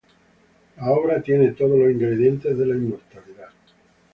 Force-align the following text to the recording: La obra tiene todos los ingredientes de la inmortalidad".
La 0.77 0.89
obra 0.89 1.21
tiene 1.21 1.51
todos 1.51 1.77
los 1.77 1.91
ingredientes 1.91 2.57
de 2.57 2.65
la 2.65 2.73
inmortalidad". 2.73 3.49